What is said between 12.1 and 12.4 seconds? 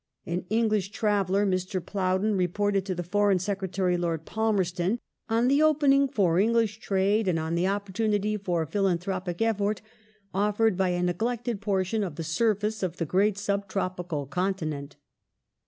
the